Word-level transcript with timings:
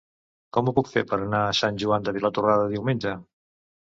Com 0.55 0.69
ho 0.69 0.71
puc 0.77 0.87
fer 0.93 1.01
per 1.11 1.19
anar 1.25 1.41
a 1.49 1.51
Sant 1.59 1.77
Joan 1.83 2.09
de 2.09 2.15
Vilatorrada 2.17 2.65
diumenge? 2.73 3.13